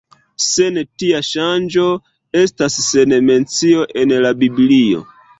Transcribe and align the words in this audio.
Sed 0.43 0.77
tia 1.01 1.17
ŝanĝo 1.25 1.83
estas 2.43 2.77
sen 2.85 3.13
mencio 3.27 3.83
en 4.05 4.15
la 4.27 4.33
Biblio. 4.45 5.03